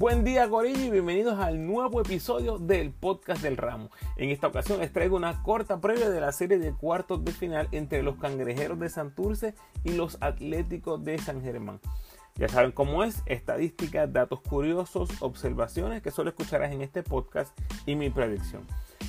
Buen 0.00 0.24
día 0.24 0.48
Corillo 0.48 0.82
y 0.82 0.90
bienvenidos 0.90 1.38
al 1.38 1.66
nuevo 1.66 2.00
episodio 2.00 2.56
del 2.56 2.90
podcast 2.90 3.42
del 3.42 3.58
ramo. 3.58 3.90
En 4.16 4.30
esta 4.30 4.46
ocasión 4.46 4.80
les 4.80 4.94
traigo 4.94 5.14
una 5.14 5.42
corta 5.42 5.78
previa 5.78 6.08
de 6.08 6.22
la 6.22 6.32
serie 6.32 6.56
de 6.56 6.72
cuartos 6.72 7.22
de 7.22 7.32
final 7.32 7.68
entre 7.70 8.02
los 8.02 8.16
cangrejeros 8.16 8.78
de 8.80 8.88
Santurce 8.88 9.54
y 9.84 9.92
los 9.92 10.16
atléticos 10.22 11.04
de 11.04 11.18
San 11.18 11.42
Germán. 11.42 11.80
Ya 12.36 12.48
saben 12.48 12.72
cómo 12.72 13.04
es, 13.04 13.22
estadísticas, 13.26 14.10
datos 14.10 14.40
curiosos, 14.40 15.10
observaciones 15.20 16.00
que 16.00 16.10
solo 16.10 16.30
escucharás 16.30 16.72
en 16.72 16.80
este 16.80 17.02
podcast 17.02 17.54
y 17.84 17.94
mi 17.94 18.08
predicción. 18.08 18.66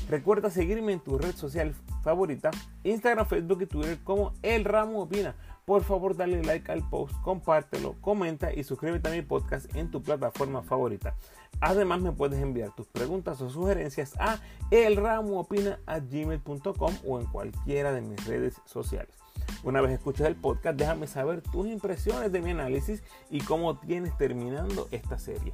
Recuerda 0.10 0.50
seguirme 0.50 0.92
en 0.92 1.00
tu 1.00 1.18
red 1.18 1.34
social 1.34 1.74
favorita, 2.04 2.52
Instagram, 2.84 3.26
Facebook 3.28 3.62
y 3.62 3.66
Twitter 3.66 4.00
como 4.04 4.34
El 4.42 4.66
Ramo 4.66 5.04
Opina. 5.04 5.38
Por 5.66 5.84
favor, 5.84 6.16
dale 6.18 6.42
like 6.44 6.72
al 6.72 6.88
post, 6.90 7.14
compártelo, 7.22 7.96
comenta 8.02 8.52
y 8.54 8.64
suscríbete 8.64 9.10
a 9.10 9.12
mi 9.12 9.22
podcast 9.22 9.76
en 9.76 9.92
tu 9.92 10.02
plataforma 10.02 10.64
favorita. 10.64 11.16
Además, 11.60 12.02
me 12.02 12.12
puedes 12.12 12.40
enviar 12.40 12.74
tus 12.76 12.88
preguntas 12.88 13.40
o 13.42 13.50
sugerencias 13.50 14.14
a 14.20 14.40
elramoopina.gmail.com 14.72 16.94
o 17.06 17.20
en 17.20 17.26
cualquiera 17.28 17.94
de 17.94 18.02
mis 18.02 18.26
redes 18.26 18.56
sociales. 18.66 19.16
Una 19.64 19.82
vez 19.82 19.92
escuches 19.92 20.26
el 20.26 20.36
podcast, 20.36 20.76
déjame 20.78 21.06
saber 21.06 21.42
tus 21.42 21.68
impresiones 21.68 22.32
de 22.32 22.42
mi 22.42 22.50
análisis 22.52 23.04
y 23.30 23.42
cómo 23.42 23.78
tienes 23.78 24.18
terminando 24.18 24.88
esta 24.92 25.20
serie. 25.20 25.54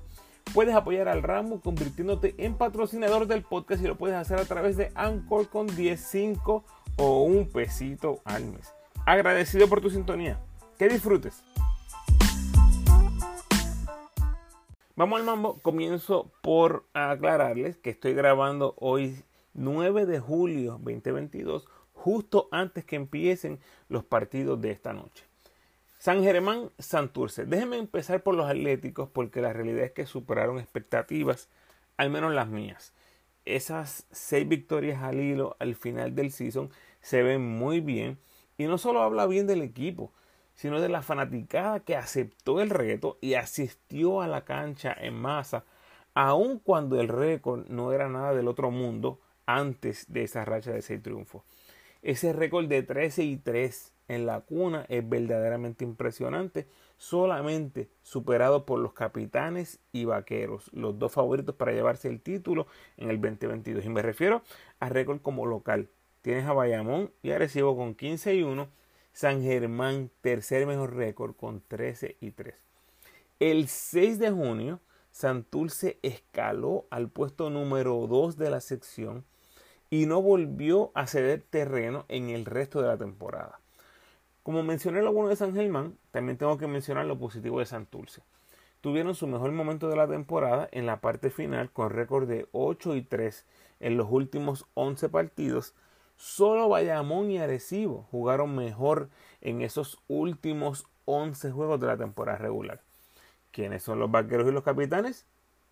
Puedes 0.53 0.75
apoyar 0.75 1.09
al 1.09 1.23
ramo 1.23 1.59
convirtiéndote 1.59 2.35
en 2.37 2.55
patrocinador 2.55 3.27
del 3.27 3.43
podcast 3.43 3.83
y 3.83 3.87
lo 3.87 3.97
puedes 3.97 4.15
hacer 4.15 4.39
a 4.39 4.45
través 4.45 4.77
de 4.77 4.93
Anchor 4.95 5.49
con 5.49 5.67
10, 5.67 5.99
5 5.99 6.63
o 6.97 7.23
un 7.23 7.49
pesito 7.49 8.21
al 8.23 8.45
mes. 8.45 8.76
Agradecido 9.07 9.69
por 9.69 9.79
tu 9.79 9.89
sintonía. 9.89 10.37
Que 10.77 10.89
disfrutes. 10.89 11.41
Vamos 14.97 15.17
al 15.21 15.25
mambo. 15.25 15.59
Comienzo 15.61 16.29
por 16.41 16.83
aclararles 16.91 17.77
que 17.77 17.89
estoy 17.89 18.13
grabando 18.13 18.75
hoy 18.77 19.23
9 19.53 20.05
de 20.07 20.19
julio 20.19 20.73
2022, 20.83 21.69
justo 21.93 22.49
antes 22.51 22.83
que 22.83 22.97
empiecen 22.97 23.61
los 23.87 24.03
partidos 24.03 24.59
de 24.59 24.71
esta 24.71 24.91
noche. 24.91 25.23
San 25.99 26.21
Germán, 26.21 26.71
Santurce. 26.77 27.45
Déjenme 27.45 27.77
empezar 27.77 28.23
por 28.23 28.35
los 28.35 28.49
Atléticos 28.49 29.07
porque 29.07 29.39
la 29.39 29.53
realidad 29.53 29.85
es 29.85 29.91
que 29.93 30.05
superaron 30.05 30.59
expectativas, 30.59 31.47
al 31.95 32.09
menos 32.09 32.33
las 32.33 32.49
mías. 32.49 32.91
Esas 33.45 34.05
seis 34.11 34.45
victorias 34.49 35.01
al 35.01 35.21
hilo 35.21 35.55
al 35.59 35.75
final 35.75 36.13
del 36.13 36.29
season 36.33 36.71
se 36.99 37.23
ven 37.23 37.41
muy 37.41 37.79
bien 37.79 38.19
y 38.57 38.65
no 38.65 38.77
solo 38.77 39.01
habla 39.01 39.27
bien 39.27 39.47
del 39.47 39.61
equipo, 39.61 40.11
sino 40.55 40.81
de 40.81 40.89
la 40.89 41.03
fanaticada 41.03 41.81
que 41.81 41.95
aceptó 41.95 42.61
el 42.61 42.69
reto 42.69 43.17
y 43.21 43.35
asistió 43.35 44.21
a 44.21 44.27
la 44.27 44.43
cancha 44.43 44.95
en 44.99 45.13
masa, 45.13 45.65
aun 46.13 46.59
cuando 46.59 46.99
el 46.99 47.07
récord 47.07 47.67
no 47.67 47.93
era 47.93 48.09
nada 48.09 48.33
del 48.33 48.47
otro 48.47 48.71
mundo 48.71 49.19
antes 49.45 50.11
de 50.11 50.23
esa 50.23 50.45
racha 50.45 50.71
de 50.71 50.81
seis 50.81 51.01
triunfos. 51.01 51.43
Ese 52.01 52.33
récord 52.33 52.67
de 52.67 52.83
13 52.83 53.23
y 53.23 53.37
3 53.37 53.93
en 54.07 54.25
la 54.25 54.41
cuna 54.41 54.85
es 54.89 55.07
verdaderamente 55.07 55.83
impresionante, 55.83 56.67
solamente 56.97 57.89
superado 58.01 58.65
por 58.65 58.79
los 58.79 58.93
capitanes 58.93 59.79
y 59.91 60.05
vaqueros, 60.05 60.71
los 60.73 60.97
dos 60.97 61.11
favoritos 61.11 61.55
para 61.55 61.73
llevarse 61.73 62.07
el 62.07 62.21
título 62.21 62.67
en 62.97 63.09
el 63.09 63.21
2022. 63.21 63.85
Y 63.85 63.89
me 63.89 64.01
refiero 64.01 64.41
a 64.79 64.89
récord 64.89 65.21
como 65.21 65.45
local. 65.45 65.89
Tienes 66.21 66.45
a 66.45 66.53
Bayamón 66.53 67.11
y 67.21 67.31
Arecibo 67.31 67.75
con 67.75 67.95
15 67.95 68.35
y 68.35 68.43
1, 68.43 68.67
San 69.13 69.41
Germán 69.41 70.11
tercer 70.21 70.65
mejor 70.65 70.95
récord 70.95 71.35
con 71.35 71.61
13 71.61 72.17
y 72.19 72.31
3. 72.31 72.55
El 73.39 73.67
6 73.67 74.19
de 74.19 74.31
junio, 74.31 74.79
Santurce 75.11 75.99
escaló 76.03 76.85
al 76.89 77.09
puesto 77.09 77.49
número 77.49 78.07
2 78.07 78.37
de 78.37 78.49
la 78.49 78.61
sección 78.61 79.25
y 79.89 80.05
no 80.05 80.21
volvió 80.21 80.91
a 80.93 81.07
ceder 81.07 81.43
terreno 81.49 82.05
en 82.07 82.29
el 82.29 82.45
resto 82.45 82.81
de 82.81 82.87
la 82.87 82.97
temporada. 82.97 83.59
Como 84.43 84.63
mencioné 84.63 85.01
lo 85.01 85.11
bueno 85.11 85.29
de 85.29 85.35
San 85.35 85.53
Germán, 85.53 85.97
también 86.11 86.37
tengo 86.37 86.57
que 86.57 86.67
mencionar 86.67 87.05
lo 87.05 87.17
positivo 87.17 87.59
de 87.59 87.65
Santurce. 87.65 88.21
Tuvieron 88.81 89.15
su 89.15 89.27
mejor 89.27 89.51
momento 89.51 89.89
de 89.89 89.95
la 89.95 90.07
temporada 90.07 90.69
en 90.71 90.85
la 90.85 91.01
parte 91.01 91.29
final 91.29 91.71
con 91.71 91.89
récord 91.89 92.27
de 92.27 92.47
8 92.51 92.95
y 92.95 93.01
3 93.01 93.45
en 93.79 93.97
los 93.97 94.07
últimos 94.09 94.65
11 94.75 95.09
partidos. 95.09 95.73
Solo 96.17 96.67
Bayamón 96.67 97.29
y 97.31 97.37
Arecibo 97.37 98.07
jugaron 98.11 98.55
mejor 98.55 99.09
en 99.41 99.61
esos 99.61 99.99
últimos 100.07 100.87
11 101.05 101.51
juegos 101.51 101.79
de 101.79 101.87
la 101.87 101.97
temporada 101.97 102.39
regular. 102.39 102.81
¿Quiénes 103.51 103.83
son 103.83 103.99
los 103.99 104.11
vaqueros 104.11 104.47
y 104.47 104.51
los 104.51 104.63
capitanes? 104.63 105.25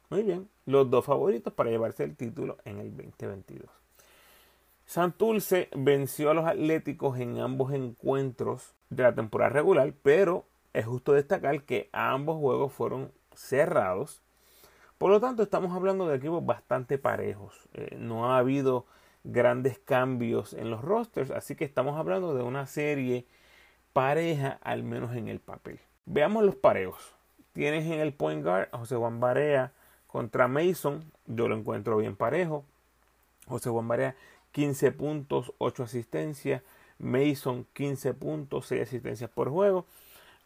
Muy 0.10 0.24
bien, 0.24 0.48
los 0.66 0.90
dos 0.90 1.04
favoritos 1.04 1.52
para 1.52 1.72
llevarse 1.72 2.04
el 2.04 2.16
título 2.16 2.58
en 2.64 2.80
el 2.80 2.96
2022. 2.96 3.68
Santurce 4.86 5.68
venció 5.76 6.30
a 6.30 6.36
los 6.36 6.46
Atléticos 6.46 7.20
en 7.20 7.40
ambos 7.40 7.74
encuentros 7.74 8.76
de 8.92 9.02
la 9.04 9.16
temporada 9.16 9.50
regular, 9.50 9.94
pero 10.04 10.46
es 10.74 10.86
justo 10.86 11.14
destacar 11.14 11.64
que 11.64 11.90
ambos 11.92 12.38
juegos 12.40 12.72
fueron 12.72 13.12
cerrados. 13.34 14.22
Por 15.00 15.10
lo 15.10 15.20
tanto, 15.20 15.42
estamos 15.42 15.76
hablando 15.76 16.08
de 16.08 16.18
equipos 16.18 16.46
bastante 16.46 17.00
parejos. 17.00 17.68
Eh, 17.74 17.96
no 17.98 18.32
ha 18.32 18.38
habido 18.38 18.86
grandes 19.26 19.80
cambios 19.80 20.54
en 20.54 20.70
los 20.70 20.82
rosters, 20.82 21.32
así 21.32 21.56
que 21.56 21.66
estamos 21.66 21.98
hablando 21.98 22.36
de 22.36 22.44
una 22.44 22.68
serie 22.68 23.26
pareja, 23.92 24.60
al 24.62 24.84
menos 24.84 25.16
en 25.16 25.28
el 25.28 25.40
papel. 25.40 25.80
Veamos 26.06 26.44
los 26.44 26.56
parejos. 26.56 27.14
Tienes 27.54 27.86
en 27.86 28.00
el 28.00 28.14
point 28.14 28.44
guard 28.44 28.70
a 28.72 28.78
José 28.78 28.96
Juan 28.96 29.20
Barea 29.20 29.72
contra 30.08 30.48
Mason. 30.48 31.12
Yo 31.26 31.48
lo 31.48 31.58
encuentro 31.58 31.98
bien 31.98 32.16
parejo. 32.16 32.64
José 33.48 33.70
Juan 33.70 33.88
Barea 33.88 34.16
15 34.52 34.92
puntos, 34.92 35.54
8 35.58 35.84
asistencias. 35.84 36.62
Mason 37.00 37.66
15 37.74 38.14
puntos, 38.14 38.68
6 38.68 38.84
asistencias 38.84 39.30
por 39.30 39.50
juego. 39.50 39.86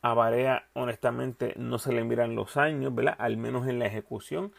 A 0.02 0.14
Barea, 0.14 0.68
honestamente, 0.74 1.54
no 1.58 1.78
se 1.80 1.92
le 1.92 2.04
miran 2.04 2.36
los 2.36 2.56
años, 2.56 2.96
¿verdad? 2.96 3.16
Al 3.18 3.36
menos 3.36 3.68
en 3.68 3.80
la 3.80 3.88
ejecución. 3.88 4.54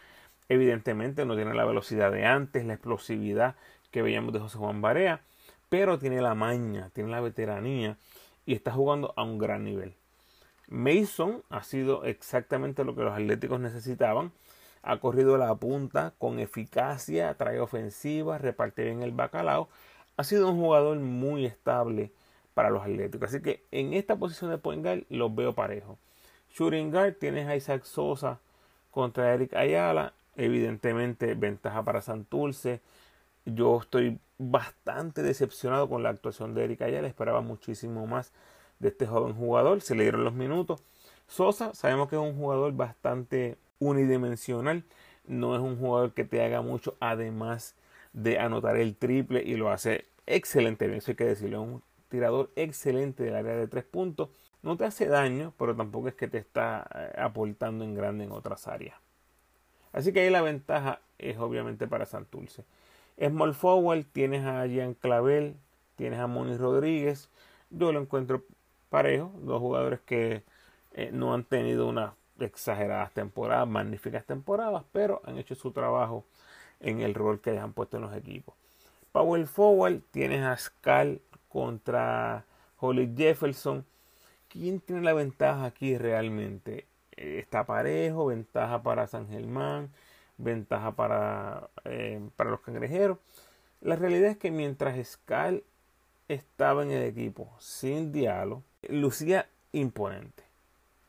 Evidentemente 0.49 1.25
no 1.25 1.37
tiene 1.37 1.55
la 1.55 1.65
velocidad 1.65 2.13
de 2.13 2.27
antes, 2.27 2.67
la 2.67 2.75
explosividad 2.75 3.55
que 3.91 4.03
veíamos 4.03 4.33
de 4.33 4.41
José 4.41 4.59
Juan 4.59 4.81
Barea, 4.81 5.21
pero 5.69 5.99
tiene 5.99 6.21
la 6.21 6.35
maña, 6.35 6.91
tiene 6.93 7.11
la 7.11 7.21
veteranía 7.21 7.97
y 8.47 8.55
está 8.55 8.73
jugando 8.73 9.13
a 9.17 9.23
un 9.23 9.39
gran 9.39 9.65
nivel. 9.65 9.95
Mason 10.69 11.43
ha 11.51 11.63
sido 11.63 12.05
exactamente 12.05 12.85
lo 12.85 12.95
que 12.95 13.03
los 13.03 13.13
Atléticos 13.13 13.61
necesitaban 13.61 14.33
ha 14.83 14.99
corrido 14.99 15.37
la 15.37 15.55
punta 15.57 16.15
con 16.19 16.39
eficacia, 16.39 17.35
trae 17.35 17.61
ofensiva, 17.61 18.39
reparte 18.39 18.85
bien 18.85 19.03
el 19.03 19.13
bacalao. 19.13 19.69
Ha 20.17 20.25
sido 20.25 20.51
un 20.51 20.59
jugador 20.59 20.99
muy 20.99 21.45
estable 21.47 22.11
para 22.55 22.71
los 22.71 22.83
Atléticos. 22.83 23.29
Así 23.29 23.43
que 23.43 23.63
en 23.71 23.93
esta 23.93 24.17
posición 24.17 24.51
de 24.51 24.59
point 24.59 24.83
guard 24.83 25.03
los 25.11 25.35
veo 25.35 25.55
parejo. 25.55 25.99
Shooting 26.55 26.91
guard 26.91 27.15
tienes 27.15 27.47
a 27.47 27.57
Isaac 27.57 27.85
Sosa 27.85 28.39
contra 28.91 29.35
Eric 29.35 29.55
Ayala. 29.55 30.15
Evidentemente 30.37 31.35
ventaja 31.35 31.83
para 31.83 32.01
Santurce. 32.01 32.81
Yo 33.45 33.79
estoy 33.81 34.19
bastante 34.39 35.23
decepcionado 35.23 35.89
con 35.89 36.03
la 36.03 36.11
actuación 36.11 36.55
de 36.55 36.65
Eric 36.65 36.83
Ayala. 36.83 37.09
Esperaba 37.09 37.41
muchísimo 37.41 38.07
más 38.07 38.33
de 38.79 38.89
este 38.89 39.07
joven 39.07 39.35
jugador. 39.35 39.81
Se 39.81 39.95
le 39.95 40.05
dieron 40.05 40.25
los 40.25 40.35
minutos. 40.35 40.83
Sosa 41.27 41.75
sabemos 41.75 42.09
que 42.09 42.17
es 42.17 42.23
un 42.23 42.37
jugador 42.37 42.73
bastante 42.73 43.57
unidimensional. 43.79 44.85
No 45.27 45.55
es 45.55 45.61
un 45.61 45.79
jugador 45.79 46.13
que 46.13 46.25
te 46.25 46.45
haga 46.45 46.63
mucho, 46.63 46.97
además 47.01 47.77
de 48.13 48.39
anotar 48.39 48.77
el 48.77 48.97
triple 48.97 49.43
y 49.45 49.55
lo 49.55 49.71
hace 49.71 50.07
excelente 50.27 50.87
bien. 50.87 50.99
Eso 50.99 51.13
hay 51.13 51.17
que 51.17 51.25
decirlo. 51.25 51.63
Es 51.63 51.69
un 51.69 51.83
tirador 52.09 52.51
excelente 52.57 53.23
del 53.23 53.37
área 53.37 53.57
de 53.57 53.69
tres 53.69 53.85
puntos. 53.85 54.31
No 54.63 54.77
te 54.77 54.85
hace 54.85 55.07
daño, 55.07 55.55
pero 55.59 55.75
tampoco 55.75 56.09
es 56.09 56.15
que 56.15 56.29
te 56.29 56.39
está 56.39 56.87
eh, 56.95 57.21
aportando 57.21 57.85
en 57.85 57.95
grande 57.95 58.25
en 58.25 58.33
otras 58.33 58.67
áreas. 58.69 58.97
Así 59.93 60.13
que 60.13 60.21
ahí 60.21 60.31
la 60.31 60.43
ventaja 60.43 61.01
es 61.19 61.39
obviamente 61.39 61.87
para 61.87 62.07
Santurce. 62.07 62.65
Small 63.21 63.55
forward, 63.55 64.05
tienes 64.13 64.45
a 64.47 64.67
Jean 64.67 64.95
Clavel, 64.95 65.55
tienes 65.97 66.19
a 66.19 66.27
Moni 66.27 66.57
Rodríguez. 66.57 67.29
Yo 67.71 67.93
lo 67.93 68.01
encuentro 68.01 68.45
parejo, 68.89 69.33
dos 69.43 69.61
jugadores 69.61 70.01
que 70.01 70.43
eh, 70.95 71.11
no 71.13 71.35
han 71.35 71.45
tenido 71.45 71.87
una 71.89 72.15
exageradas 72.39 73.13
temporadas, 73.13 73.69
magníficas 73.69 74.25
temporadas, 74.25 74.85
pero 74.93 75.21
han 75.25 75.39
hecho 75.39 75.55
su 75.55 75.73
trabajo 75.73 76.25
en 76.81 77.01
el 77.01 77.15
rol 77.15 77.41
que 77.41 77.59
han 77.59 77.73
puesto 77.73 77.99
en 77.99 78.05
los 78.05 78.17
equipos. 78.17 78.55
Power 79.13 79.47
Forward 79.47 80.01
tienes 80.11 80.43
a 80.43 80.57
Scal 80.57 81.21
contra 81.49 82.45
Holly 82.79 83.13
Jefferson. 83.17 83.85
¿Quién 84.49 84.81
tiene 84.81 85.03
la 85.03 85.13
ventaja 85.13 85.65
aquí 85.65 85.97
realmente? 85.99 86.87
Eh, 87.17 87.39
está 87.41 87.65
parejo, 87.65 88.27
ventaja 88.27 88.83
para 88.83 89.07
San 89.07 89.29
Germán, 89.29 89.91
ventaja 90.43 90.93
para, 90.93 91.69
eh, 91.85 92.21
para 92.37 92.51
los 92.51 92.61
cangrejeros. 92.61 93.19
La 93.81 93.97
realidad 93.97 94.31
es 94.31 94.37
que 94.37 94.51
mientras 94.51 95.07
Scal 95.07 95.63
estaba 96.29 96.83
en 96.83 96.91
el 96.91 97.03
equipo 97.03 97.51
sin 97.59 98.13
diálogo, 98.13 98.63
lucía 98.89 99.49
imponente 99.73 100.43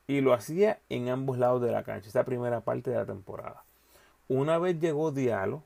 Y 0.06 0.20
lo 0.20 0.32
hacía 0.32 0.80
en 0.88 1.08
ambos 1.08 1.38
lados 1.38 1.62
de 1.62 1.70
la 1.70 1.84
cancha, 1.84 2.08
esa 2.08 2.24
primera 2.24 2.60
parte 2.60 2.90
de 2.90 2.96
la 2.96 3.06
temporada. 3.06 3.64
Una 4.28 4.58
vez 4.58 4.78
llegó 4.78 5.12
Diallo, 5.12 5.62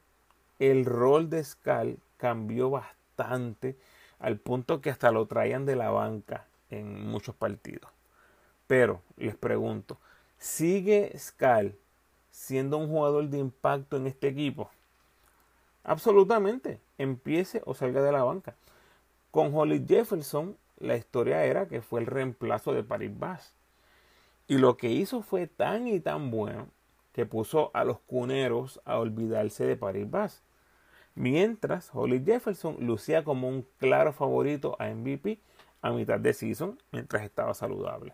el 0.58 0.84
rol 0.84 1.30
de 1.30 1.44
Scal 1.44 1.98
cambió 2.16 2.70
bastante 2.70 3.76
al 4.18 4.38
punto 4.38 4.80
que 4.80 4.90
hasta 4.90 5.10
lo 5.10 5.26
traían 5.26 5.66
de 5.66 5.76
la 5.76 5.90
banca 5.90 6.46
en 6.70 7.06
muchos 7.06 7.34
partidos. 7.34 7.90
Pero 8.66 9.02
les 9.16 9.36
pregunto, 9.36 9.98
¿sigue 10.38 11.12
Scal 11.18 11.76
siendo 12.36 12.76
un 12.76 12.88
jugador 12.88 13.30
de 13.30 13.38
impacto 13.38 13.96
en 13.96 14.06
este 14.06 14.28
equipo? 14.28 14.70
Absolutamente, 15.84 16.80
empiece 16.98 17.62
o 17.64 17.72
salga 17.74 18.02
de 18.02 18.12
la 18.12 18.24
banca. 18.24 18.54
Con 19.30 19.54
Holly 19.54 19.82
Jefferson, 19.88 20.54
la 20.78 20.96
historia 20.96 21.44
era 21.44 21.66
que 21.66 21.80
fue 21.80 22.00
el 22.00 22.06
reemplazo 22.06 22.74
de 22.74 22.82
Paris 22.82 23.18
Bass. 23.18 23.54
Y 24.48 24.58
lo 24.58 24.76
que 24.76 24.90
hizo 24.90 25.22
fue 25.22 25.46
tan 25.46 25.88
y 25.88 25.98
tan 25.98 26.30
bueno 26.30 26.68
que 27.14 27.24
puso 27.24 27.70
a 27.72 27.84
los 27.84 28.00
cuneros 28.00 28.82
a 28.84 28.98
olvidarse 28.98 29.64
de 29.64 29.76
Paris 29.76 30.10
Bass. 30.10 30.42
Mientras 31.14 31.90
Holly 31.94 32.22
Jefferson 32.22 32.76
lucía 32.80 33.24
como 33.24 33.48
un 33.48 33.66
claro 33.78 34.12
favorito 34.12 34.76
a 34.78 34.88
MVP 34.90 35.40
a 35.80 35.90
mitad 35.90 36.20
de 36.20 36.34
season 36.34 36.78
mientras 36.92 37.22
estaba 37.22 37.54
saludable. 37.54 38.12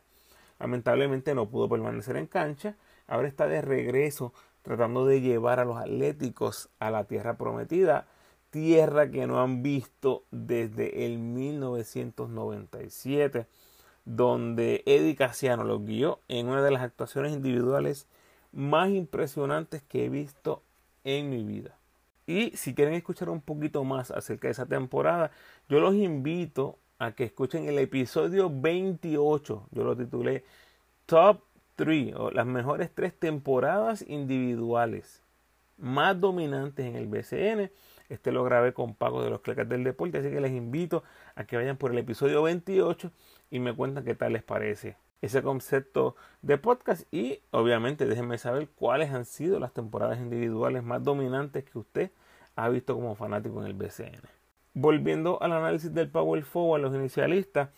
Lamentablemente 0.60 1.34
no 1.34 1.48
pudo 1.48 1.69
permanecer 1.69 2.16
en 2.16 2.28
cancha. 2.28 2.76
Ahora 3.12 3.28
está 3.28 3.46
de 3.46 3.60
regreso 3.60 4.32
tratando 4.62 5.04
de 5.04 5.20
llevar 5.20 5.60
a 5.60 5.66
los 5.66 5.76
atléticos 5.76 6.70
a 6.78 6.90
la 6.90 7.04
tierra 7.04 7.36
prometida, 7.36 8.06
tierra 8.48 9.10
que 9.10 9.26
no 9.26 9.42
han 9.42 9.62
visto 9.62 10.24
desde 10.30 11.04
el 11.04 11.18
1997, 11.18 13.46
donde 14.06 14.82
Eddie 14.86 15.14
Casiano 15.14 15.62
los 15.62 15.84
guió 15.84 16.20
en 16.28 16.48
una 16.48 16.62
de 16.62 16.70
las 16.70 16.80
actuaciones 16.80 17.34
individuales 17.34 18.06
más 18.50 18.88
impresionantes 18.88 19.82
que 19.82 20.06
he 20.06 20.08
visto 20.08 20.62
en 21.04 21.28
mi 21.28 21.44
vida. 21.44 21.76
Y 22.26 22.56
si 22.56 22.74
quieren 22.74 22.94
escuchar 22.94 23.28
un 23.28 23.42
poquito 23.42 23.84
más 23.84 24.10
acerca 24.10 24.48
de 24.48 24.52
esa 24.52 24.64
temporada, 24.64 25.32
yo 25.68 25.80
los 25.80 25.94
invito 25.94 26.78
a 26.98 27.12
que 27.12 27.24
escuchen 27.24 27.68
el 27.68 27.78
episodio 27.78 28.50
28. 28.50 29.66
Yo 29.70 29.84
lo 29.84 29.94
titulé 29.94 30.44
Top 31.04 31.42
3 31.84 32.14
o 32.14 32.31
las 32.31 32.46
mejores 32.46 32.90
tres 32.94 33.12
temporadas 33.12 34.05
individuales 34.06 35.20
más 35.79 36.20
dominantes 36.20 36.87
en 36.87 36.94
el 36.94 37.08
BCN. 37.08 37.73
Este 38.08 38.31
lo 38.31 38.44
grabé 38.44 38.73
con 38.73 38.94
Paco 38.94 39.20
de 39.20 39.31
los 39.31 39.40
Clecas 39.40 39.69
del 39.69 39.82
Deporte, 39.82 40.19
así 40.19 40.31
que 40.31 40.40
les 40.40 40.52
invito 40.52 41.02
a 41.34 41.43
que 41.43 41.56
vayan 41.56 41.76
por 41.76 41.90
el 41.90 41.99
episodio 41.99 42.40
28 42.43 43.11
y 43.50 43.58
me 43.58 43.75
cuentan 43.75 44.05
qué 44.05 44.14
tal 44.14 44.34
les 44.34 44.44
parece 44.44 44.96
ese 45.23 45.43
concepto 45.43 46.14
de 46.40 46.56
podcast 46.56 47.12
y 47.12 47.40
obviamente 47.50 48.06
déjenme 48.06 48.38
saber 48.38 48.69
cuáles 48.76 49.11
han 49.11 49.25
sido 49.25 49.58
las 49.58 49.73
temporadas 49.73 50.20
individuales 50.20 50.84
más 50.84 51.02
dominantes 51.02 51.64
que 51.64 51.79
usted 51.79 52.11
ha 52.55 52.69
visto 52.69 52.94
como 52.94 53.17
fanático 53.17 53.61
en 53.61 53.67
el 53.67 53.75
BCN. 53.75 54.23
Volviendo 54.75 55.43
al 55.43 55.52
análisis 55.52 55.93
del 55.93 56.08
Power 56.08 56.44
Forward, 56.44 56.82
los 56.82 56.94
inicialistas, 56.94 57.70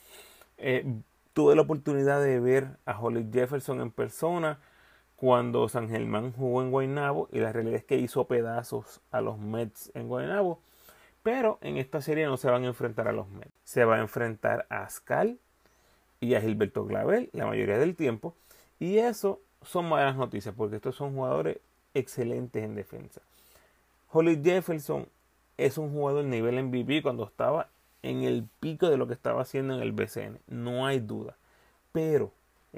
eh, 0.59 0.85
tuve 1.35 1.57
la 1.57 1.63
oportunidad 1.63 2.23
de 2.23 2.41
ver 2.41 2.69
a 2.87 2.99
Holly 2.99 3.29
Jefferson 3.31 3.81
en 3.81 3.91
persona 3.91 4.61
cuando 5.17 5.69
San 5.69 5.89
Germán 5.89 6.33
jugó 6.33 6.63
en 6.63 6.71
Guaynabo 6.71 7.29
y 7.33 7.41
la 7.41 7.53
realidad 7.53 7.77
es 7.77 7.85
que 7.85 7.99
hizo 7.99 8.27
pedazos 8.27 9.01
a 9.11 9.21
los 9.21 9.39
Mets 9.39 9.91
en 9.95 10.09
Guaynabo. 10.09 10.61
Pero 11.23 11.59
en 11.61 11.77
esta 11.77 12.01
serie 12.01 12.27
no 12.27 12.37
se 12.37 12.51
van 12.51 12.65
a 12.65 12.69
enfrentar 12.69 13.09
a 13.09 13.13
los 13.13 13.29
Mets. 13.29 13.53
Se 13.65 13.85
va 13.85 13.97
a 13.97 14.01
enfrentar 14.01 14.67
a 14.71 14.85
Ascal 14.85 15.39
y 16.21 16.35
a 16.35 16.41
Gilberto 16.41 16.87
Clavel 16.87 17.31
la 17.33 17.47
mayoría 17.47 17.79
del 17.79 17.97
tiempo. 17.97 18.35
Y 18.79 18.99
eso 18.99 19.41
son 19.63 19.89
malas 19.89 20.17
noticias 20.17 20.55
porque 20.57 20.77
estos 20.77 20.95
son 20.95 21.15
jugadores 21.15 21.59
excelentes 21.95 22.63
en 22.63 22.75
defensa. 22.75 23.23
Holly 24.11 24.41
Jefferson 24.43 25.09
es 25.57 25.79
un 25.79 25.93
jugador 25.93 26.25
nivel 26.25 26.63
MVP 26.63 27.03
cuando 27.03 27.25
estaba 27.25 27.71
en 28.05 28.23
el 28.23 28.47
pico 28.61 28.91
de 28.91 28.99
lo 28.99 29.07
que 29.07 29.15
estaba 29.15 29.41
haciendo 29.41 29.75
en 29.75 29.81
el 29.81 29.93
BCN, 29.93 30.39
no 30.47 30.87
hay 30.87 31.01
duda. 31.01 31.39
Pero 31.91 32.33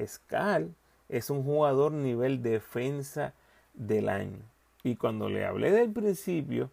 Scal 0.06 0.72
es 1.08 1.30
un 1.30 1.42
jugador 1.42 1.90
nivel 1.90 2.42
defensa 2.42 3.34
del 3.74 4.08
año. 4.08 4.38
Y 4.84 4.94
cuando 4.94 5.28
le 5.28 5.44
hablé 5.44 5.72
del 5.72 5.92
principio 5.92 6.70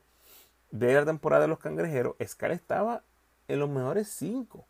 de 0.70 0.94
la 0.94 1.04
temporada 1.04 1.42
de 1.42 1.48
los 1.48 1.58
cangrejeros, 1.58 2.16
Scal 2.24 2.52
estaba 2.52 3.02
en 3.48 3.58
los 3.58 3.70
mejores 3.70 4.08
5 4.10 4.64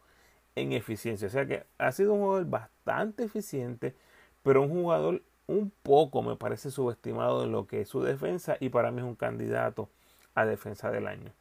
en 0.55 0.71
eficiencia. 0.71 1.27
O 1.27 1.31
sea 1.31 1.45
que 1.45 1.65
ha 1.77 1.91
sido 1.91 2.13
un 2.13 2.21
jugador 2.21 2.45
bastante 2.45 3.25
eficiente, 3.25 3.95
pero 4.43 4.61
un 4.61 4.69
jugador 4.69 5.21
un 5.45 5.73
poco 5.83 6.21
me 6.21 6.37
parece 6.37 6.71
subestimado 6.71 7.43
en 7.43 7.51
lo 7.51 7.67
que 7.67 7.81
es 7.81 7.89
su 7.89 8.01
defensa 8.01 8.55
y 8.61 8.69
para 8.69 8.91
mí 8.91 9.01
es 9.01 9.05
un 9.05 9.15
candidato 9.15 9.89
a 10.35 10.45
defensa 10.45 10.89
del 10.89 11.05
año. 11.07 11.33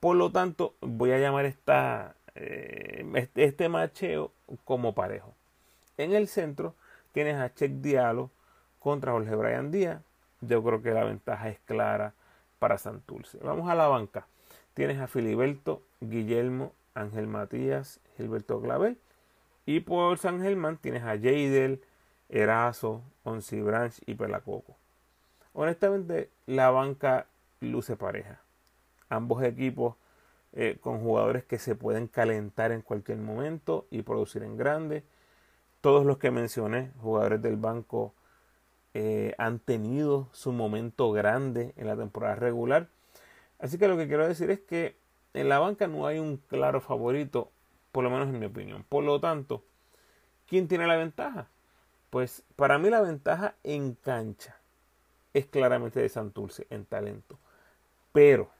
Por 0.00 0.16
lo 0.16 0.32
tanto, 0.32 0.74
voy 0.80 1.12
a 1.12 1.18
llamar 1.18 1.44
esta, 1.44 2.16
eh, 2.34 3.06
este, 3.14 3.44
este 3.44 3.68
macheo 3.68 4.32
como 4.64 4.94
parejo. 4.94 5.34
En 5.98 6.12
el 6.12 6.26
centro 6.26 6.74
tienes 7.12 7.36
a 7.36 7.54
Check 7.54 7.72
Diallo 7.72 8.30
contra 8.78 9.12
Jorge 9.12 9.34
Brian 9.34 9.70
Díaz. 9.70 10.00
Yo 10.40 10.62
creo 10.64 10.80
que 10.82 10.92
la 10.92 11.04
ventaja 11.04 11.50
es 11.50 11.58
clara 11.66 12.14
para 12.58 12.78
Santurce. 12.78 13.38
Vamos 13.42 13.68
a 13.68 13.74
la 13.74 13.88
banca. 13.88 14.26
Tienes 14.72 14.98
a 15.00 15.06
Filiberto, 15.06 15.82
Guillermo, 16.00 16.72
Ángel 16.94 17.26
Matías, 17.26 18.00
Gilberto 18.16 18.60
Clavel. 18.62 18.96
Y 19.66 19.80
por 19.80 20.16
San 20.16 20.40
Germán 20.40 20.78
tienes 20.78 21.02
a 21.02 21.18
Jadel, 21.18 21.82
Erazo, 22.30 23.02
Onsi 23.24 23.60
Branch 23.60 23.94
y 24.06 24.14
Pelacoco. 24.14 24.76
Honestamente, 25.52 26.30
la 26.46 26.70
banca 26.70 27.26
luce 27.60 27.96
pareja. 27.96 28.40
Ambos 29.10 29.42
equipos 29.42 29.96
eh, 30.52 30.78
con 30.80 31.00
jugadores 31.00 31.44
que 31.44 31.58
se 31.58 31.74
pueden 31.74 32.08
calentar 32.08 32.72
en 32.72 32.82
cualquier 32.82 33.18
momento 33.18 33.86
y 33.90 34.02
producir 34.02 34.42
en 34.42 34.56
grande. 34.56 35.04
Todos 35.80 36.04
los 36.04 36.18
que 36.18 36.30
mencioné, 36.30 36.90
jugadores 37.00 37.42
del 37.42 37.56
banco, 37.56 38.14
eh, 38.94 39.34
han 39.38 39.60
tenido 39.60 40.28
su 40.32 40.52
momento 40.52 41.12
grande 41.12 41.72
en 41.76 41.86
la 41.86 41.96
temporada 41.96 42.34
regular. 42.34 42.88
Así 43.60 43.78
que 43.78 43.86
lo 43.86 43.96
que 43.96 44.08
quiero 44.08 44.26
decir 44.26 44.50
es 44.50 44.60
que 44.60 44.96
en 45.34 45.48
la 45.48 45.60
banca 45.60 45.86
no 45.86 46.06
hay 46.06 46.18
un 46.18 46.38
claro 46.38 46.80
favorito, 46.80 47.52
por 47.92 48.02
lo 48.02 48.10
menos 48.10 48.28
en 48.28 48.38
mi 48.40 48.46
opinión. 48.46 48.84
Por 48.88 49.04
lo 49.04 49.20
tanto, 49.20 49.62
¿quién 50.48 50.66
tiene 50.66 50.86
la 50.86 50.96
ventaja? 50.96 51.48
Pues 52.10 52.42
para 52.56 52.78
mí 52.78 52.90
la 52.90 53.00
ventaja 53.00 53.54
en 53.62 53.94
cancha 53.94 54.56
es 55.32 55.46
claramente 55.46 56.00
de 56.00 56.08
Santurce 56.08 56.66
en 56.70 56.84
talento. 56.84 57.38
Pero 58.12 58.50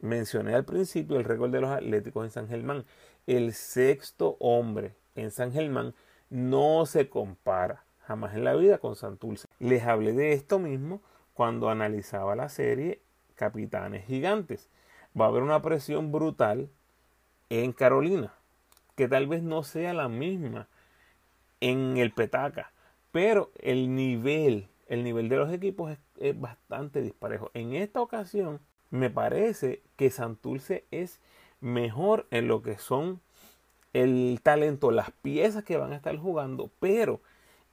mencioné 0.00 0.54
al 0.54 0.64
principio 0.64 1.16
el 1.16 1.24
récord 1.24 1.50
de 1.50 1.60
los 1.60 1.70
Atléticos 1.70 2.24
en 2.24 2.30
San 2.30 2.48
Germán. 2.48 2.84
El 3.26 3.52
sexto 3.52 4.36
hombre 4.40 4.94
en 5.14 5.30
San 5.30 5.52
Germán 5.52 5.94
no 6.30 6.86
se 6.86 7.08
compara 7.08 7.84
jamás 8.06 8.34
en 8.34 8.44
la 8.44 8.54
vida 8.54 8.78
con 8.78 8.96
Santurce. 8.96 9.48
Les 9.58 9.82
hablé 9.84 10.12
de 10.12 10.32
esto 10.32 10.58
mismo 10.58 11.02
cuando 11.34 11.70
analizaba 11.70 12.36
la 12.36 12.48
serie 12.48 13.00
Capitanes 13.34 14.06
Gigantes. 14.06 14.70
Va 15.18 15.26
a 15.26 15.28
haber 15.28 15.42
una 15.42 15.62
presión 15.62 16.12
brutal 16.12 16.70
en 17.48 17.72
Carolina, 17.72 18.34
que 18.94 19.08
tal 19.08 19.26
vez 19.26 19.42
no 19.42 19.62
sea 19.62 19.94
la 19.94 20.08
misma 20.08 20.68
en 21.60 21.96
el 21.96 22.12
Petaca, 22.12 22.72
pero 23.12 23.50
el 23.58 23.94
nivel 23.94 24.68
el 24.86 25.02
nivel 25.02 25.28
de 25.28 25.36
los 25.36 25.52
equipos 25.52 25.96
es, 26.18 26.40
bastante 26.40 27.02
disparejo. 27.02 27.50
En 27.54 27.74
esta 27.74 28.00
ocasión, 28.00 28.60
me 28.90 29.10
parece 29.10 29.82
que 29.96 30.10
Santurce 30.10 30.84
es 30.90 31.20
mejor 31.60 32.26
en 32.30 32.48
lo 32.48 32.62
que 32.62 32.78
son 32.78 33.20
el 33.92 34.40
talento, 34.42 34.90
las 34.90 35.10
piezas 35.10 35.64
que 35.64 35.78
van 35.78 35.92
a 35.92 35.96
estar 35.96 36.16
jugando, 36.18 36.70
pero 36.80 37.20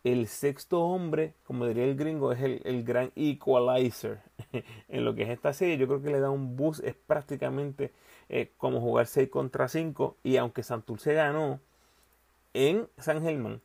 el 0.03 0.27
sexto 0.27 0.81
hombre, 0.81 1.33
como 1.45 1.65
diría 1.65 1.85
el 1.85 1.95
gringo, 1.95 2.31
es 2.31 2.41
el, 2.41 2.83
gran 2.83 3.11
equalizer 3.15 4.21
en 4.89 5.05
lo 5.05 5.15
que 5.15 5.23
es 5.23 5.29
esta 5.29 5.53
serie. 5.53 5.77
Yo 5.77 5.87
creo 5.87 6.01
que 6.01 6.11
le 6.11 6.19
da 6.19 6.29
un 6.29 6.55
boost, 6.55 6.83
es 6.83 6.95
prácticamente 6.95 7.91
eh, 8.29 8.51
como 8.57 8.81
jugar 8.81 9.07
6 9.07 9.29
contra 9.29 9.67
5. 9.67 10.17
Y 10.23 10.37
aunque 10.37 10.63
Santurce 10.63 11.13
ganó 11.13 11.61
en 12.53 12.87
San 12.97 13.21
Germán, 13.21 13.61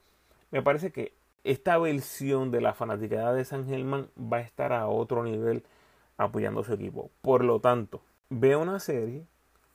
me 0.51 0.63
parece 0.63 0.93
que 0.93 1.13
esta 1.45 1.79
versión 1.79 2.51
de 2.51 2.61
la 2.61 2.75
fanaticada 2.75 3.33
de 3.33 3.45
San 3.45 3.67
Germán 3.67 4.09
va 4.17 4.39
a 4.39 4.43
estar 4.43 4.73
a 4.73 4.87
otro 4.87 5.25
nivel 5.25 5.65
apoyando 6.19 6.61
a 6.61 6.65
su 6.65 6.75
equipo. 6.75 7.11
Por 7.23 7.45
lo 7.45 7.61
tanto, 7.61 8.03
veo 8.29 8.61
una 8.61 8.81
serie 8.81 9.25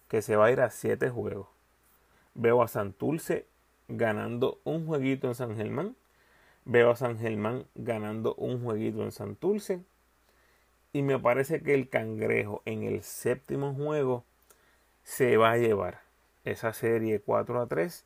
que 0.07 0.21
se 0.21 0.35
va 0.35 0.45
a 0.45 0.51
ir 0.51 0.61
a 0.61 0.69
siete 0.69 1.09
juegos. 1.09 1.47
Veo 2.35 2.61
a 2.61 2.67
Santurce 2.67 3.47
ganando 3.87 4.59
un 4.63 4.85
jueguito 4.85 5.27
en 5.27 5.35
San 5.35 5.55
Germán. 5.55 5.95
Veo 6.65 6.91
a 6.91 6.95
San 6.95 7.17
Germán 7.17 7.65
ganando 7.73 8.35
un 8.35 8.63
jueguito 8.63 9.01
en 9.03 9.11
Santurce. 9.11 9.81
Y 10.91 11.01
me 11.01 11.17
parece 11.17 11.63
que 11.63 11.73
el 11.73 11.89
cangrejo 11.89 12.61
en 12.65 12.83
el 12.83 13.01
séptimo 13.01 13.73
juego 13.73 14.23
se 15.03 15.37
va 15.37 15.51
a 15.51 15.57
llevar 15.57 16.01
esa 16.45 16.73
serie 16.73 17.19
4 17.19 17.61
a 17.61 17.67
3 17.67 18.05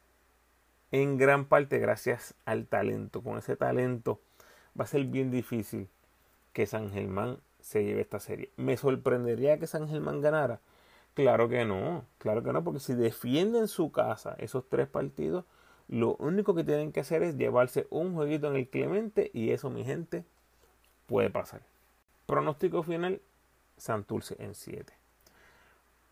en 0.91 1.17
gran 1.17 1.45
parte 1.45 1.79
gracias 1.79 2.35
al 2.45 2.67
talento. 2.67 3.21
Con 3.21 3.37
ese 3.37 3.55
talento 3.55 4.21
va 4.79 4.85
a 4.85 4.87
ser 4.87 5.03
bien 5.05 5.31
difícil 5.31 5.89
que 6.53 6.65
San 6.65 6.91
Germán 6.91 7.39
se 7.67 7.83
lleve 7.83 7.99
esta 7.99 8.21
serie. 8.21 8.49
¿Me 8.55 8.77
sorprendería 8.77 9.59
que 9.59 9.67
San 9.67 9.89
Germán 9.89 10.21
ganara? 10.21 10.61
Claro 11.15 11.49
que 11.49 11.65
no, 11.65 12.05
claro 12.17 12.41
que 12.41 12.53
no, 12.53 12.63
porque 12.63 12.79
si 12.79 12.93
defienden 12.93 13.67
su 13.67 13.91
casa 13.91 14.35
esos 14.37 14.69
tres 14.69 14.87
partidos, 14.87 15.43
lo 15.89 16.15
único 16.15 16.55
que 16.55 16.63
tienen 16.63 16.93
que 16.93 17.01
hacer 17.01 17.23
es 17.23 17.35
llevarse 17.35 17.85
un 17.89 18.13
jueguito 18.13 18.47
en 18.47 18.55
el 18.55 18.69
Clemente 18.69 19.29
y 19.33 19.51
eso, 19.51 19.69
mi 19.69 19.83
gente, 19.83 20.23
puede 21.07 21.29
pasar. 21.29 21.61
Pronóstico 22.25 22.83
final, 22.83 23.19
Santurce 23.75 24.37
en 24.39 24.55
7. 24.55 24.93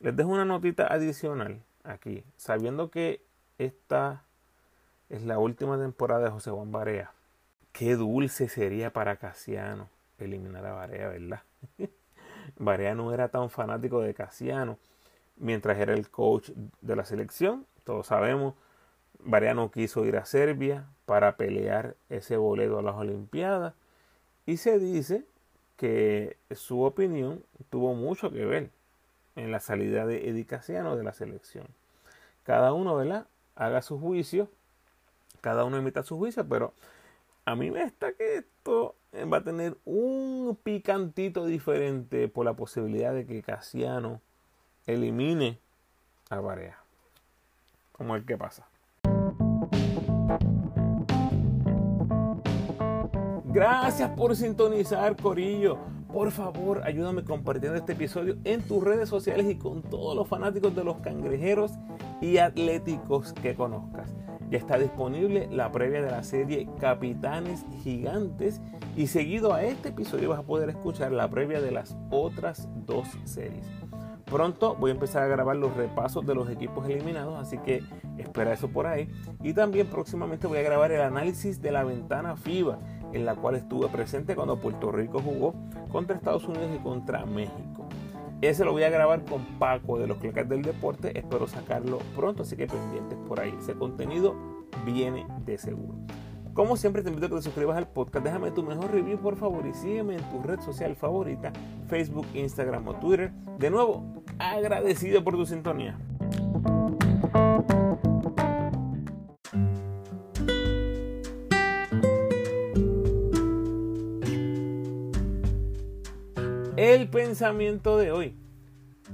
Les 0.01 0.15
dejo 0.15 0.29
una 0.29 0.43
notita 0.43 0.87
adicional 0.87 1.61
aquí, 1.85 2.25
sabiendo 2.35 2.91
que 2.91 3.21
esta 3.59 4.23
es 5.09 5.23
la 5.23 5.39
última 5.39 5.77
temporada 5.77 6.25
de 6.25 6.31
José 6.31 6.51
Juan 6.51 6.73
Barea. 6.73 7.13
Qué 7.71 7.95
dulce 7.95 8.49
sería 8.49 8.91
para 8.91 9.15
Casiano 9.15 9.94
eliminar 10.19 10.65
a 10.65 10.73
Barea, 10.73 11.09
¿verdad? 11.09 11.41
Barea 12.57 12.95
no 12.95 13.13
era 13.13 13.29
tan 13.29 13.49
fanático 13.49 14.01
de 14.01 14.13
Casiano 14.13 14.77
mientras 15.37 15.77
era 15.77 15.93
el 15.93 16.09
coach 16.09 16.51
de 16.81 16.95
la 16.95 17.05
selección. 17.05 17.65
Todos 17.83 18.07
sabemos, 18.07 18.55
Barea 19.19 19.53
no 19.53 19.71
quiso 19.71 20.05
ir 20.05 20.17
a 20.17 20.25
Serbia 20.25 20.85
para 21.05 21.37
pelear 21.37 21.95
ese 22.09 22.37
boleto 22.37 22.79
a 22.79 22.81
las 22.81 22.95
Olimpiadas. 22.95 23.73
Y 24.45 24.57
se 24.57 24.79
dice 24.79 25.25
que 25.77 26.37
su 26.51 26.81
opinión 26.83 27.43
tuvo 27.69 27.93
mucho 27.93 28.31
que 28.31 28.45
ver 28.45 28.69
en 29.35 29.51
la 29.51 29.59
salida 29.59 30.05
de 30.05 30.29
Eddie 30.29 30.45
Casiano 30.45 30.95
de 30.95 31.03
la 31.03 31.13
selección. 31.13 31.67
Cada 32.43 32.73
uno, 32.73 32.95
¿verdad? 32.95 33.25
Haga 33.55 33.81
su 33.81 33.99
juicio, 33.99 34.49
cada 35.41 35.65
uno 35.65 35.77
emita 35.77 36.03
su 36.03 36.17
juicio, 36.17 36.47
pero 36.47 36.73
a 37.45 37.55
mí 37.55 37.69
me 37.69 37.83
está 37.83 38.13
que 38.13 38.37
esto 38.37 38.95
va 39.31 39.37
a 39.37 39.43
tener 39.43 39.77
un 39.85 40.57
picantito 40.63 41.45
diferente 41.45 42.27
por 42.27 42.45
la 42.45 42.55
posibilidad 42.55 43.13
de 43.13 43.25
que 43.25 43.43
Casiano 43.43 44.21
elimine 44.87 45.59
a 46.29 46.39
Barea. 46.39 46.79
Como 47.91 48.15
el 48.15 48.25
que 48.25 48.37
pasa. 48.37 48.67
Gracias 53.45 54.09
por 54.17 54.35
sintonizar, 54.35 55.15
Corillo. 55.15 55.77
Por 56.11 56.31
favor, 56.31 56.81
ayúdame 56.83 57.23
compartiendo 57.23 57.77
este 57.77 57.93
episodio 57.93 58.37
en 58.43 58.61
tus 58.67 58.83
redes 58.83 59.07
sociales 59.07 59.45
y 59.49 59.57
con 59.57 59.81
todos 59.81 60.15
los 60.15 60.27
fanáticos 60.27 60.75
de 60.75 60.83
los 60.83 60.97
cangrejeros 60.97 61.71
y 62.21 62.37
atléticos 62.37 63.33
que 63.33 63.55
conozcas. 63.55 64.13
Ya 64.49 64.59
está 64.59 64.77
disponible 64.77 65.47
la 65.51 65.71
previa 65.71 66.01
de 66.03 66.11
la 66.11 66.23
serie 66.23 66.69
Capitanes 66.79 67.65
Gigantes 67.83 68.61
y 68.95 69.07
seguido 69.07 69.53
a 69.53 69.63
este 69.63 69.89
episodio 69.89 70.29
vas 70.29 70.39
a 70.39 70.43
poder 70.43 70.69
escuchar 70.69 71.11
la 71.11 71.29
previa 71.29 71.61
de 71.61 71.71
las 71.71 71.97
otras 72.11 72.69
dos 72.85 73.07
series. 73.23 73.65
Pronto 74.25 74.75
voy 74.75 74.91
a 74.91 74.93
empezar 74.93 75.23
a 75.23 75.27
grabar 75.27 75.55
los 75.55 75.75
repasos 75.75 76.25
de 76.25 76.33
los 76.35 76.49
equipos 76.49 76.87
eliminados, 76.87 77.39
así 77.39 77.57
que 77.59 77.83
espera 78.17 78.53
eso 78.53 78.67
por 78.69 78.87
ahí. 78.87 79.09
Y 79.43 79.53
también 79.53 79.87
próximamente 79.87 80.47
voy 80.47 80.57
a 80.57 80.63
grabar 80.63 80.91
el 80.91 81.01
análisis 81.01 81.61
de 81.61 81.71
la 81.71 81.83
ventana 81.83 82.35
FIBA, 82.35 82.79
en 83.13 83.25
la 83.25 83.35
cual 83.35 83.55
estuve 83.55 83.87
presente 83.87 84.35
cuando 84.35 84.59
Puerto 84.59 84.91
Rico 84.91 85.19
jugó 85.19 85.53
contra 85.91 86.15
Estados 86.15 86.47
Unidos 86.47 86.69
y 86.75 86.79
contra 86.79 87.25
México. 87.25 87.87
Ese 88.41 88.65
lo 88.65 88.73
voy 88.73 88.83
a 88.83 88.89
grabar 88.89 89.23
con 89.23 89.43
Paco 89.57 89.97
de 89.97 90.07
los 90.07 90.17
Clecas 90.17 90.47
del 90.47 90.61
Deporte. 90.61 91.17
Espero 91.17 91.47
sacarlo 91.47 91.99
pronto, 92.15 92.43
así 92.43 92.55
que 92.55 92.67
pendientes 92.67 93.17
por 93.27 93.39
ahí. 93.39 93.55
Ese 93.59 93.73
contenido 93.73 94.35
viene 94.85 95.25
de 95.45 95.57
seguro. 95.57 95.95
Como 96.53 96.77
siempre 96.77 97.01
te 97.01 97.09
invito 97.09 97.25
a 97.25 97.29
que 97.29 97.35
te 97.35 97.41
suscribas 97.41 97.77
al 97.77 97.87
podcast, 97.87 98.25
déjame 98.25 98.51
tu 98.51 98.63
mejor 98.63 98.91
review 98.91 99.17
por 99.17 99.35
favor 99.35 99.65
y 99.65 99.73
sígueme 99.73 100.15
en 100.15 100.23
tu 100.29 100.41
red 100.41 100.61
social 100.61 100.95
favorita, 100.95 101.51
Facebook, 101.87 102.25
Instagram 102.33 102.87
o 102.87 102.95
Twitter. 102.95 103.33
De 103.59 103.69
nuevo, 103.69 104.23
agradecido 104.39 105.21
por 105.23 105.35
tu 105.35 105.45
sintonía. 105.45 105.97
El 116.77 117.07
pensamiento 117.09 117.97
de 117.97 118.11
hoy, 118.11 118.35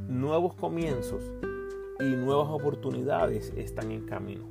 nuevos 0.07 0.55
comienzos 0.55 1.21
y 1.99 2.15
nuevas 2.15 2.47
oportunidades 2.49 3.53
están 3.55 3.91
en 3.91 4.07
camino. 4.07 4.49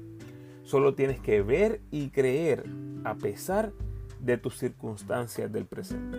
Solo 0.62 0.94
tienes 0.94 1.18
que 1.18 1.42
ver 1.42 1.80
y 1.90 2.10
creer 2.10 2.66
a 3.02 3.16
pesar 3.16 3.72
de 4.20 4.38
tus 4.38 4.58
circunstancias 4.58 5.50
del 5.50 5.66
presente. 5.66 6.18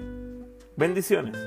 Bendiciones. 0.75 1.37